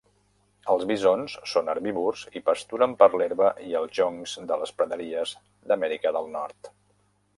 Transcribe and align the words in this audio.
El 0.75 0.85
bisons 0.91 1.35
són 1.51 1.67
herbívors 1.73 2.23
i 2.41 2.41
pasturen 2.47 2.95
per 3.03 3.09
l'herba 3.21 3.51
i 3.69 3.77
els 3.81 3.95
joncs 3.99 4.35
de 4.53 4.61
les 4.63 4.73
praderies 4.81 5.35
d'Amèrica 5.73 6.15
del 6.19 6.33
Nord. 6.39 6.73